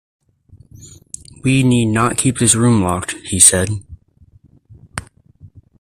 "We 1.43 1.61
need 1.61 1.93
not 1.93 2.17
keep 2.17 2.39
this 2.39 2.55
room 2.55 2.81
locked," 2.81 3.11
he 3.23 3.39
said. 3.39 3.69